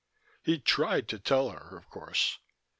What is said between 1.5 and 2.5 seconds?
her, of course.